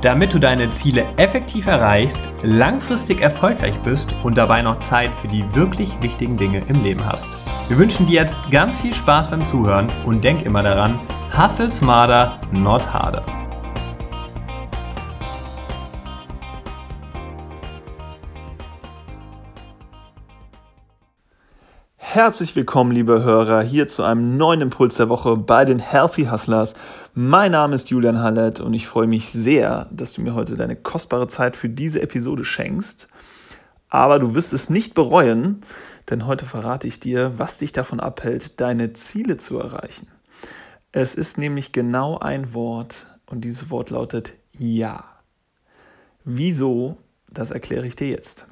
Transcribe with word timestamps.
Damit 0.00 0.32
du 0.32 0.38
deine 0.38 0.70
Ziele 0.70 1.06
effektiv 1.16 1.66
erreichst, 1.66 2.20
langfristig 2.42 3.20
erfolgreich 3.20 3.74
bist 3.80 4.14
und 4.22 4.38
dabei 4.38 4.62
noch 4.62 4.78
Zeit 4.78 5.10
für 5.20 5.26
die 5.26 5.44
wirklich 5.54 5.90
wichtigen 6.00 6.36
Dinge 6.36 6.62
im 6.68 6.84
Leben 6.84 7.04
hast. 7.04 7.28
Wir 7.68 7.78
wünschen 7.78 8.06
dir 8.06 8.20
jetzt 8.20 8.38
ganz 8.50 8.78
viel 8.78 8.94
Spaß 8.94 9.30
beim 9.30 9.44
Zuhören 9.44 9.88
und 10.06 10.22
denk 10.22 10.42
immer 10.42 10.62
daran, 10.62 11.00
hustle 11.36 11.72
smarter, 11.72 12.38
not 12.52 12.92
harder. 12.92 13.24
Herzlich 22.18 22.56
willkommen, 22.56 22.90
liebe 22.90 23.22
Hörer, 23.22 23.62
hier 23.62 23.88
zu 23.88 24.02
einem 24.02 24.36
neuen 24.36 24.60
Impuls 24.60 24.96
der 24.96 25.08
Woche 25.08 25.36
bei 25.36 25.64
den 25.64 25.78
Healthy 25.78 26.24
Hustlers. 26.24 26.74
Mein 27.14 27.52
Name 27.52 27.76
ist 27.76 27.90
Julian 27.90 28.18
Hallett 28.18 28.58
und 28.58 28.74
ich 28.74 28.88
freue 28.88 29.06
mich 29.06 29.28
sehr, 29.28 29.88
dass 29.92 30.14
du 30.14 30.22
mir 30.22 30.34
heute 30.34 30.56
deine 30.56 30.74
kostbare 30.74 31.28
Zeit 31.28 31.56
für 31.56 31.68
diese 31.68 32.02
Episode 32.02 32.44
schenkst. 32.44 33.08
Aber 33.88 34.18
du 34.18 34.34
wirst 34.34 34.52
es 34.52 34.68
nicht 34.68 34.94
bereuen, 34.94 35.60
denn 36.10 36.26
heute 36.26 36.44
verrate 36.44 36.88
ich 36.88 36.98
dir, 36.98 37.34
was 37.36 37.58
dich 37.58 37.70
davon 37.70 38.00
abhält, 38.00 38.60
deine 38.60 38.94
Ziele 38.94 39.36
zu 39.36 39.56
erreichen. 39.60 40.08
Es 40.90 41.14
ist 41.14 41.38
nämlich 41.38 41.70
genau 41.70 42.18
ein 42.18 42.52
Wort 42.52 43.06
und 43.26 43.42
dieses 43.42 43.70
Wort 43.70 43.90
lautet 43.90 44.32
Ja. 44.58 45.04
Wieso? 46.24 46.96
Das 47.30 47.52
erkläre 47.52 47.86
ich 47.86 47.94
dir 47.94 48.08
jetzt. 48.08 48.47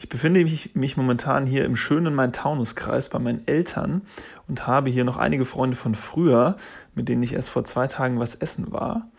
Ich 0.00 0.08
befinde 0.08 0.42
mich, 0.42 0.74
mich, 0.74 0.96
momentan 0.96 1.44
hier 1.44 1.66
im 1.66 1.76
schönen 1.76 2.14
Main-Taunus-Kreis 2.14 3.10
bei 3.10 3.18
meinen 3.18 3.46
Eltern 3.46 4.00
und 4.48 4.66
habe 4.66 4.88
hier 4.88 5.04
noch 5.04 5.18
einige 5.18 5.44
Freunde 5.44 5.76
von 5.76 5.94
früher, 5.94 6.56
mit 6.94 7.10
denen 7.10 7.22
ich 7.22 7.34
erst 7.34 7.50
vor 7.50 7.66
zwei 7.66 7.86
Tagen 7.86 8.18
was 8.18 8.34
essen 8.34 8.72
war. 8.72 9.10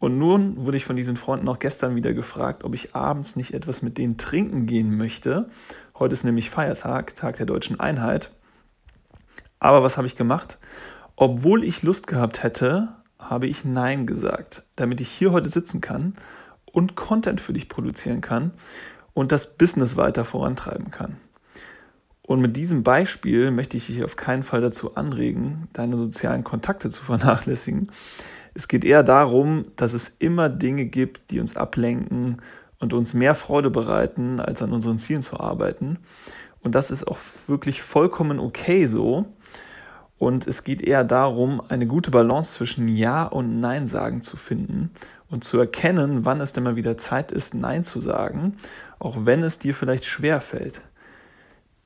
Und 0.00 0.18
nun 0.18 0.64
wurde 0.64 0.78
ich 0.78 0.84
von 0.84 0.96
diesen 0.96 1.16
Freunden 1.16 1.48
auch 1.48 1.60
gestern 1.60 1.94
wieder 1.94 2.12
gefragt, 2.12 2.64
ob 2.64 2.74
ich 2.74 2.96
abends 2.96 3.36
nicht 3.36 3.54
etwas 3.54 3.82
mit 3.82 3.98
denen 3.98 4.16
trinken 4.16 4.66
gehen 4.66 4.96
möchte. 4.96 5.48
Heute 5.96 6.14
ist 6.14 6.24
nämlich 6.24 6.50
Feiertag, 6.50 7.14
Tag 7.14 7.36
der 7.36 7.46
deutschen 7.46 7.78
Einheit. 7.78 8.32
Aber 9.60 9.84
was 9.84 9.96
habe 9.96 10.08
ich 10.08 10.16
gemacht? 10.16 10.58
Obwohl 11.14 11.62
ich 11.62 11.84
Lust 11.84 12.08
gehabt 12.08 12.42
hätte, 12.42 12.88
habe 13.20 13.46
ich 13.46 13.64
Nein 13.64 14.08
gesagt, 14.08 14.64
damit 14.74 15.00
ich 15.00 15.08
hier 15.08 15.30
heute 15.30 15.50
sitzen 15.50 15.80
kann 15.80 16.14
und 16.72 16.96
Content 16.96 17.40
für 17.40 17.52
dich 17.52 17.68
produzieren 17.68 18.22
kann 18.22 18.50
und 19.16 19.32
das 19.32 19.56
Business 19.56 19.96
weiter 19.96 20.26
vorantreiben 20.26 20.90
kann. 20.90 21.16
Und 22.20 22.42
mit 22.42 22.54
diesem 22.56 22.82
Beispiel 22.82 23.50
möchte 23.50 23.78
ich 23.78 23.86
dich 23.86 24.04
auf 24.04 24.16
keinen 24.16 24.42
Fall 24.42 24.60
dazu 24.60 24.94
anregen, 24.94 25.68
deine 25.72 25.96
sozialen 25.96 26.44
Kontakte 26.44 26.90
zu 26.90 27.02
vernachlässigen. 27.02 27.90
Es 28.52 28.68
geht 28.68 28.84
eher 28.84 29.02
darum, 29.02 29.68
dass 29.76 29.94
es 29.94 30.08
immer 30.18 30.50
Dinge 30.50 30.84
gibt, 30.84 31.30
die 31.30 31.40
uns 31.40 31.56
ablenken, 31.56 32.42
und 32.78 32.92
uns 32.92 33.14
mehr 33.14 33.34
Freude 33.34 33.70
bereiten, 33.70 34.38
als 34.38 34.60
an 34.60 34.74
unseren 34.74 34.98
Zielen 34.98 35.22
zu 35.22 35.40
arbeiten. 35.40 35.96
Und 36.60 36.74
das 36.74 36.90
ist 36.90 37.08
auch 37.08 37.16
wirklich 37.46 37.80
vollkommen 37.80 38.38
okay 38.38 38.84
so. 38.84 39.24
Und 40.18 40.46
es 40.46 40.62
geht 40.62 40.82
eher 40.82 41.02
darum, 41.02 41.62
eine 41.70 41.86
gute 41.86 42.10
Balance 42.10 42.52
zwischen 42.54 42.86
Ja 42.86 43.24
und 43.24 43.58
Nein 43.60 43.86
sagen 43.86 44.20
zu 44.20 44.36
finden 44.36 44.90
und 45.30 45.44
zu 45.44 45.58
erkennen, 45.58 46.24
wann 46.24 46.40
es 46.40 46.52
denn 46.52 46.64
mal 46.64 46.76
wieder 46.76 46.98
Zeit 46.98 47.32
ist, 47.32 47.54
Nein 47.54 47.84
zu 47.84 48.00
sagen, 48.00 48.56
auch 48.98 49.16
wenn 49.24 49.42
es 49.42 49.58
dir 49.58 49.74
vielleicht 49.74 50.04
schwer 50.04 50.40
fällt. 50.40 50.80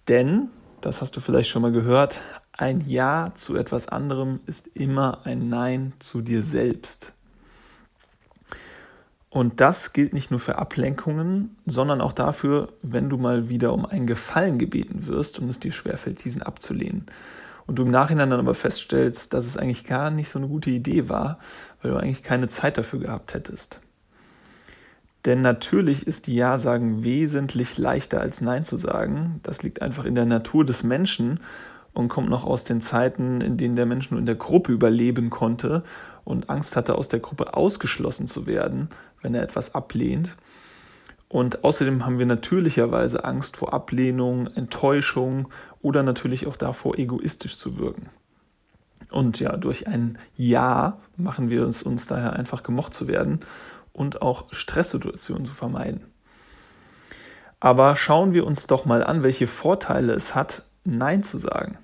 Denn, 0.09 0.49
das 0.81 1.03
hast 1.03 1.17
du 1.17 1.21
vielleicht 1.21 1.49
schon 1.49 1.63
mal 1.63 1.73
gehört, 1.73 2.21
ein 2.53 2.83
Ja 2.87 3.33
zu 3.35 3.57
etwas 3.57 3.89
anderem 3.89 4.41
ist 4.47 4.69
immer 4.75 5.21
ein 5.25 5.49
Nein 5.49 5.95
zu 5.99 6.21
dir 6.21 6.43
selbst. 6.43 7.15
Und 9.31 9.61
das 9.61 9.93
gilt 9.93 10.13
nicht 10.13 10.33
nur 10.33 10.41
für 10.41 10.59
Ablenkungen, 10.59 11.57
sondern 11.65 12.01
auch 12.01 12.13
dafür, 12.13 12.73
wenn 12.83 13.09
du 13.09 13.17
mal 13.17 13.49
wieder 13.49 13.73
um 13.73 13.87
einen 13.87 14.09
Gefallen 14.09 14.59
gebeten 14.59 15.07
wirst 15.07 15.39
und 15.39 15.49
es 15.49 15.61
dir 15.61 15.71
schwerfällt, 15.71 16.25
diesen 16.25 16.43
abzulehnen. 16.43 17.07
Und 17.67 17.77
du 17.79 17.85
im 17.85 17.93
Nachhinein 17.93 18.31
dann 18.31 18.41
aber 18.41 18.57
feststellst, 18.57 19.33
dass 19.33 19.47
es 19.47 19.57
eigentlich 19.57 19.85
gar 19.85 20.11
nicht 20.11 20.29
so 20.29 20.41
eine 20.41 20.49
gute 20.49 20.71
Idee 20.71 21.09
war, 21.09 21.39
weil 21.81 21.93
du 21.93 21.97
eigentlich 21.97 22.25
keine 22.25 22.49
Zeit 22.49 22.77
dafür 22.77 22.99
gehabt 22.99 23.33
hättest. 23.33 23.79
Denn 25.27 25.43
natürlich 25.43 26.07
ist 26.07 26.27
die 26.27 26.35
Ja-Sagen 26.35 27.03
wesentlich 27.03 27.77
leichter 27.77 28.21
als 28.21 28.41
Nein 28.41 28.65
zu 28.65 28.77
sagen. 28.77 29.41
Das 29.43 29.63
liegt 29.63 29.83
einfach 29.83 30.05
in 30.05 30.15
der 30.15 30.25
Natur 30.25 30.65
des 30.65 30.83
Menschen 30.83 31.41
und 31.93 32.09
kommt 32.09 32.31
noch 32.31 32.45
aus 32.45 32.65
den 32.65 32.81
Zeiten, 32.81 33.41
in 33.41 33.57
denen 33.57 33.77
der 33.77 33.87
Mensch 33.87 34.11
nur 34.11 34.21
in 34.21 34.27
der 34.27 34.37
Gruppe 34.37 34.73
überleben 34.73 35.29
konnte 35.29 35.83
und 36.25 36.49
Angst 36.49 36.77
hatte, 36.77 36.95
aus 36.95 37.09
der 37.09 37.21
Gruppe 37.21 37.55
ausgeschlossen 37.55 38.27
zu 38.27 38.47
werden, 38.47 38.89
wenn 39.21 39.35
er 39.35 39.43
etwas 39.43 39.75
ablehnt. 39.75 40.37
Und 41.29 41.65
außerdem 41.65 42.05
haben 42.05 42.19
wir 42.19 42.27
natürlicherweise 42.27 43.25
Angst 43.25 43.57
vor 43.57 43.75
Ablehnung, 43.75 44.49
Enttäuschung 44.55 45.49
oder 45.83 46.03
natürlich 46.03 46.47
auch 46.47 46.57
davor, 46.57 46.99
egoistisch 46.99 47.59
zu 47.59 47.79
wirken. 47.79 48.09
Und 49.11 49.41
ja, 49.41 49.57
durch 49.57 49.87
ein 49.87 50.19
Ja 50.37 50.99
machen 51.17 51.51
wir 51.51 51.63
es 51.63 51.83
uns 51.83 52.07
daher 52.07 52.35
einfach 52.35 52.63
gemocht 52.63 52.95
zu 52.95 53.09
werden 53.09 53.41
und 53.93 54.23
auch 54.23 54.53
Stresssituationen 54.53 55.47
zu 55.47 55.53
vermeiden. 55.53 56.07
Aber 57.61 57.95
schauen 57.97 58.33
wir 58.33 58.47
uns 58.47 58.67
doch 58.67 58.87
mal 58.87 59.05
an, 59.05 59.23
welche 59.23 59.47
Vorteile 59.47 60.15
es 60.15 60.35
hat, 60.35 60.65
Nein 60.85 61.23
zu 61.23 61.37
sagen. 61.37 61.79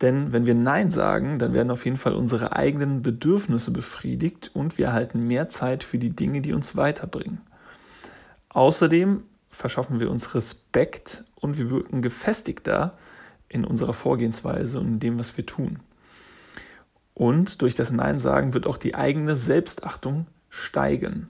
Denn 0.00 0.32
wenn 0.32 0.46
wir 0.46 0.54
Nein 0.54 0.90
sagen, 0.90 1.38
dann 1.38 1.52
werden 1.52 1.70
auf 1.70 1.84
jeden 1.84 1.98
Fall 1.98 2.14
unsere 2.14 2.54
eigenen 2.54 3.02
Bedürfnisse 3.02 3.70
befriedigt 3.72 4.50
und 4.54 4.78
wir 4.78 4.86
erhalten 4.86 5.26
mehr 5.26 5.48
Zeit 5.48 5.84
für 5.84 5.98
die 5.98 6.14
Dinge, 6.14 6.40
die 6.40 6.52
uns 6.52 6.76
weiterbringen. 6.76 7.40
Außerdem 8.48 9.24
verschaffen 9.50 10.00
wir 10.00 10.10
uns 10.10 10.34
Respekt 10.34 11.24
und 11.34 11.58
wir 11.58 11.70
wirken 11.70 12.00
gefestigter 12.00 12.96
in 13.48 13.64
unserer 13.64 13.92
Vorgehensweise 13.92 14.78
und 14.78 14.86
in 14.86 15.00
dem, 15.00 15.18
was 15.18 15.36
wir 15.36 15.44
tun. 15.44 15.80
Und 17.14 17.62
durch 17.62 17.74
das 17.74 17.90
Nein 17.90 18.20
sagen 18.20 18.54
wird 18.54 18.66
auch 18.66 18.76
die 18.76 18.94
eigene 18.94 19.36
Selbstachtung 19.36 20.26
steigen. 20.58 21.28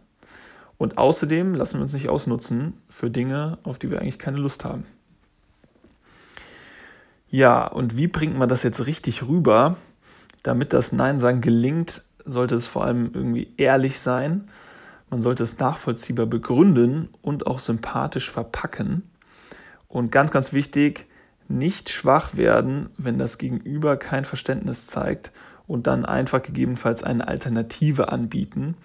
Und 0.79 0.97
außerdem 0.97 1.55
lassen 1.55 1.79
wir 1.79 1.83
uns 1.83 1.93
nicht 1.93 2.09
ausnutzen 2.09 2.75
für 2.89 3.11
Dinge, 3.11 3.59
auf 3.65 3.79
die 3.79 3.91
wir 3.91 4.01
eigentlich 4.01 4.19
keine 4.19 4.39
Lust 4.39 4.65
haben. 4.65 4.87
Ja, 7.31 7.67
und 7.67 7.97
wie 7.97 8.07
bringt 8.07 8.39
man 8.39 8.49
das 8.49 8.63
jetzt 8.63 8.87
richtig 8.87 9.25
rüber? 9.25 9.77
Damit 10.43 10.73
das 10.73 10.93
Nein 10.93 11.21
sagen 11.21 11.41
gelingt, 11.41 12.05
sollte 12.25 12.55
es 12.55 12.67
vor 12.67 12.85
allem 12.85 13.11
irgendwie 13.13 13.53
ehrlich 13.57 14.01
sein. 14.01 14.49
Man 15.11 15.21
sollte 15.21 15.43
es 15.43 15.59
nachvollziehbar 15.59 16.27
begründen 16.27 17.09
und 17.23 17.47
auch 17.47 17.59
sympathisch 17.59 18.31
verpacken. 18.31 19.03
Und 19.89 20.13
ganz, 20.13 20.31
ganz 20.31 20.53
wichtig, 20.53 21.07
nicht 21.49 21.91
schwach 21.91 22.37
werden, 22.37 22.91
wenn 22.99 23.19
das 23.19 23.39
Gegenüber 23.39 23.97
kein 23.97 24.25
Verständnis 24.25 24.87
zeigt 24.87 25.33
und 25.67 25.87
dann 25.87 26.05
einfach 26.05 26.43
gegebenenfalls 26.43 27.03
eine 27.03 27.27
Alternative 27.27 28.13
anbieten. 28.13 28.77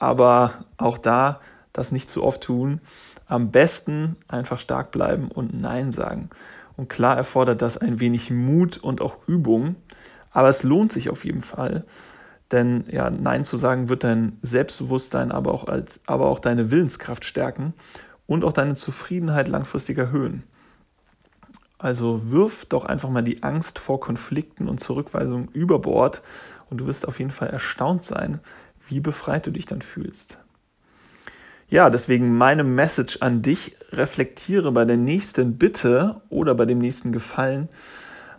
Aber 0.00 0.64
auch 0.76 0.98
da 0.98 1.38
das 1.72 1.92
nicht 1.92 2.10
zu 2.10 2.24
oft 2.24 2.42
tun. 2.42 2.80
Am 3.26 3.52
besten 3.52 4.16
einfach 4.26 4.58
stark 4.58 4.90
bleiben 4.90 5.28
und 5.28 5.58
Nein 5.58 5.92
sagen. 5.92 6.30
Und 6.76 6.88
klar 6.88 7.16
erfordert 7.16 7.62
das 7.62 7.78
ein 7.78 8.00
wenig 8.00 8.30
Mut 8.30 8.78
und 8.78 9.00
auch 9.00 9.18
Übung, 9.28 9.76
aber 10.32 10.48
es 10.48 10.62
lohnt 10.62 10.92
sich 10.92 11.10
auf 11.10 11.24
jeden 11.24 11.42
Fall. 11.42 11.84
Denn 12.50 12.84
ja, 12.90 13.10
Nein 13.10 13.44
zu 13.44 13.56
sagen 13.56 13.88
wird 13.88 14.02
dein 14.02 14.38
Selbstbewusstsein, 14.42 15.30
aber 15.30 15.52
auch, 15.52 15.68
als, 15.68 16.00
aber 16.06 16.26
auch 16.26 16.38
deine 16.40 16.70
Willenskraft 16.70 17.24
stärken 17.24 17.74
und 18.26 18.44
auch 18.44 18.52
deine 18.52 18.74
Zufriedenheit 18.74 19.46
langfristig 19.46 19.98
erhöhen. 19.98 20.42
Also 21.78 22.30
wirf 22.30 22.66
doch 22.66 22.84
einfach 22.84 23.08
mal 23.08 23.22
die 23.22 23.42
Angst 23.42 23.78
vor 23.78 24.00
Konflikten 24.00 24.68
und 24.68 24.80
Zurückweisungen 24.80 25.48
über 25.52 25.78
Bord 25.78 26.22
und 26.68 26.78
du 26.78 26.86
wirst 26.86 27.06
auf 27.06 27.18
jeden 27.18 27.30
Fall 27.30 27.48
erstaunt 27.48 28.04
sein, 28.04 28.40
wie 28.90 29.00
befreit 29.00 29.46
du 29.46 29.50
dich 29.50 29.66
dann 29.66 29.82
fühlst. 29.82 30.38
Ja, 31.68 31.88
deswegen 31.88 32.36
meine 32.36 32.64
Message 32.64 33.18
an 33.20 33.42
dich, 33.42 33.76
reflektiere 33.92 34.72
bei 34.72 34.84
der 34.84 34.96
nächsten 34.96 35.56
Bitte 35.56 36.20
oder 36.28 36.54
bei 36.56 36.66
dem 36.66 36.78
nächsten 36.78 37.12
Gefallen 37.12 37.68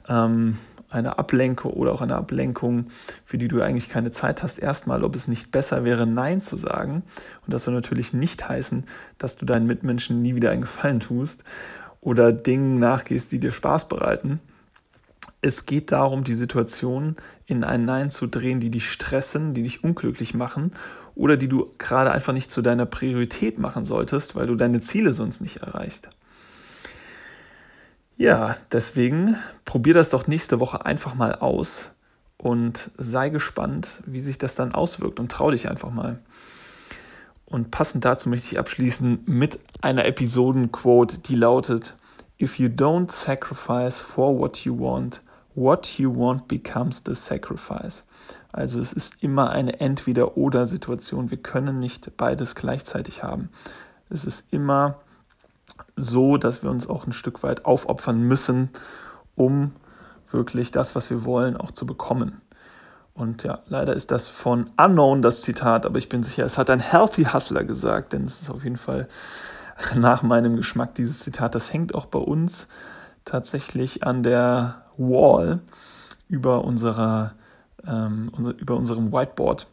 ähm, 0.10 0.58
eine 0.90 1.18
Ablenkung 1.18 1.72
oder 1.72 1.94
auch 1.94 2.02
eine 2.02 2.18
Ablenkung, 2.18 2.88
für 3.24 3.38
die 3.38 3.48
du 3.48 3.62
eigentlich 3.62 3.90
keine 3.90 4.12
Zeit 4.12 4.44
hast, 4.44 4.60
erstmal, 4.60 5.06
ob 5.06 5.16
es 5.16 5.30
nicht 5.30 5.52
besser 5.52 5.86
wäre, 5.86 6.06
Nein 6.06 6.42
zu 6.42 6.58
sagen. 6.58 7.04
Und 7.46 7.54
das 7.54 7.64
soll 7.64 7.74
natürlich 7.74 8.14
nicht 8.14 8.48
heißen, 8.48 8.86
dass 9.18 9.38
du 9.38 9.46
deinen 9.46 9.66
Mitmenschen 9.66 10.22
nie 10.22 10.36
wieder 10.36 10.52
einen 10.52 10.62
Gefallen 10.62 11.00
tust 11.00 11.46
oder 12.02 12.34
Dingen 12.34 12.80
nachgehst, 12.80 13.32
die 13.32 13.40
dir 13.40 13.54
Spaß 13.54 13.88
bereiten. 13.88 14.42
Es 15.42 15.66
geht 15.66 15.94
darum, 15.94 16.24
die 16.26 16.34
Situation 16.34 17.16
in 17.52 17.64
ein 17.64 17.86
Nein 17.86 18.10
zu 18.10 18.26
drehen, 18.28 18.60
die 18.60 18.72
dich 18.72 18.90
stressen, 18.90 19.54
die 19.54 19.64
dich 19.64 19.84
unglücklich 19.84 20.34
machen 20.34 20.72
oder 21.14 21.38
die 21.38 21.50
du 21.50 21.72
gerade 21.78 22.12
einfach 22.12 22.34
nicht 22.34 22.52
zu 22.52 22.62
deiner 22.62 22.86
Priorität 22.86 23.60
machen 23.60 23.86
solltest, 23.86 24.36
weil 24.36 24.48
du 24.48 24.56
deine 24.56 24.82
Ziele 24.82 25.14
sonst 25.14 25.42
nicht 25.42 25.58
erreichst. 25.58 26.10
Ja, 28.18 28.56
deswegen 28.72 29.36
probier 29.66 29.94
das 29.94 30.10
doch 30.10 30.28
nächste 30.28 30.60
Woche 30.60 30.86
einfach 30.86 31.14
mal 31.14 31.36
aus 31.36 31.92
und 32.38 32.92
sei 32.98 33.30
gespannt, 33.30 34.02
wie 34.06 34.20
sich 34.20 34.38
das 34.38 34.56
dann 34.56 34.74
auswirkt 34.74 35.20
und 35.20 35.32
trau 35.32 35.52
dich 35.52 35.70
einfach 35.70 35.92
mal. 35.92 36.20
Und 37.46 37.70
passend 37.70 38.06
dazu 38.06 38.30
möchte 38.30 38.48
ich 38.48 38.60
abschließen 38.60 39.24
mit 39.26 39.60
einer 39.82 40.06
Episodenquote, 40.06 41.18
die 41.20 41.36
lautet: 41.36 41.98
If 42.40 42.60
you 42.60 42.70
don't 42.70 43.12
sacrifice 43.12 44.00
for 44.00 44.40
what 44.40 44.60
you 44.60 44.80
want, 44.80 45.22
what 45.56 46.00
you 46.00 46.14
want 46.14 46.48
becomes 46.48 47.02
the 47.06 47.16
sacrifice. 47.16 48.04
Also 48.52 48.80
es 48.80 48.94
ist 48.94 49.16
immer 49.22 49.50
eine 49.50 49.80
Entweder-Oder-Situation. 49.80 51.32
Wir 51.32 51.38
können 51.38 51.80
nicht 51.80 52.18
beides 52.18 52.56
gleichzeitig 52.56 53.24
haben. 53.24 53.50
Es 54.10 54.26
ist 54.26 54.52
immer 54.52 54.96
so, 55.96 56.38
dass 56.38 56.64
wir 56.64 56.70
uns 56.70 56.90
auch 56.90 57.08
ein 57.08 57.14
Stück 57.14 57.44
weit 57.44 57.66
aufopfern 57.66 58.22
müssen, 58.22 58.70
um 59.36 59.72
wirklich 60.32 60.72
das, 60.72 60.96
was 60.96 61.10
wir 61.10 61.26
wollen, 61.26 61.58
auch 61.58 61.72
zu 61.72 61.86
bekommen. 61.86 62.42
Und 63.14 63.44
ja, 63.44 63.60
leider 63.68 63.94
ist 63.94 64.12
das 64.12 64.28
von 64.28 64.70
Unknown 64.78 65.22
das 65.22 65.42
Zitat, 65.42 65.86
aber 65.86 65.98
ich 65.98 66.10
bin 66.10 66.24
sicher, 66.24 66.46
es 66.46 66.58
hat 66.58 66.70
ein 66.70 66.80
Healthy 66.80 67.26
Hustler 67.26 67.64
gesagt, 67.64 68.14
denn 68.14 68.26
es 68.26 68.42
ist 68.42 68.50
auf 68.50 68.64
jeden 68.64 68.78
Fall 68.78 69.08
nach 69.96 70.24
meinem 70.24 70.56
Geschmack 70.56 70.96
dieses 70.96 71.20
Zitat. 71.20 71.56
Das 71.56 71.74
hängt 71.74 71.94
auch 71.96 72.06
bei 72.06 72.20
uns 72.20 72.68
tatsächlich 73.26 74.04
an 74.04 74.24
der 74.24 74.84
Wall 74.98 75.60
über, 76.28 76.64
unserer, 76.64 77.34
ähm, 77.86 78.32
über 78.58 78.76
unserem 78.76 79.12
Whiteboard 79.12 79.68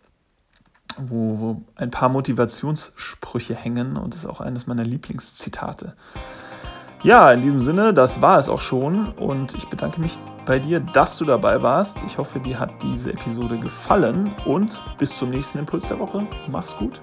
wo, 0.99 1.39
wo 1.39 1.63
ein 1.77 1.91
paar 1.91 2.09
Motivationssprüche 2.09 3.55
hängen 3.55 3.97
und 3.97 4.15
ist 4.15 4.27
auch 4.27 4.41
eines 4.41 4.67
meiner 4.67 4.85
Lieblingszitate. 4.85 5.95
Ja, 7.03 7.31
in 7.33 7.43
diesem 7.43 7.61
Sinne, 7.61 7.95
das 7.95 8.21
war 8.21 8.39
es 8.39 8.49
auch 8.49 8.61
schon 8.61 9.09
und 9.13 9.55
ich 9.55 9.69
bedanke 9.69 10.01
mich 10.01 10.19
bei 10.47 10.59
dir, 10.59 10.81
dass 10.81 11.17
du 11.19 11.25
dabei 11.25 11.63
warst. 11.63 12.03
Ich 12.05 12.19
hoffe, 12.19 12.41
dir 12.41 12.59
hat 12.59 12.71
diese 12.83 13.13
Episode 13.13 13.59
gefallen 13.59 14.35
und 14.47 14.81
bis 14.99 15.17
zum 15.17 15.31
nächsten 15.31 15.59
Impuls 15.59 15.87
der 15.89 16.01
Woche. 16.01 16.27
Mach's 16.49 16.77
gut. 16.77 17.01